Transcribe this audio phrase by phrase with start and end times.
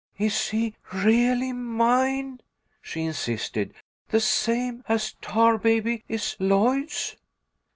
[0.17, 2.41] "Is he really mine?"
[2.81, 3.75] she insisted,
[4.09, 7.17] "the same as Tarbaby is Lloyd's?"